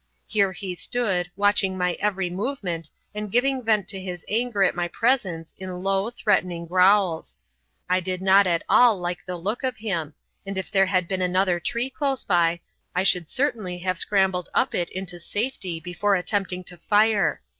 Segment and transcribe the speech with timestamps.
[0.25, 4.87] Here he stood, watching my every movement and giving vent to his anger at my
[4.87, 7.37] presence in low, threatening growls.
[7.87, 11.21] I did not at all like the look of him, and if there had been
[11.21, 12.61] another tree close by,
[12.95, 17.43] I should certainly have scrambled up it into safety before attempting to fire.